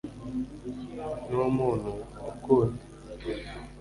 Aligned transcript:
ni 1.27 1.37
umuntu 1.49 1.91
ukunda 2.31 2.81